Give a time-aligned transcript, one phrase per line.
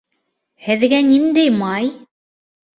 [0.69, 1.95] Һеҙгә ниндәй май?